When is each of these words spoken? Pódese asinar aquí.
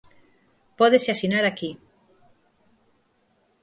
Pódese 0.79 1.07
asinar 1.11 1.43
aquí. 1.47 1.71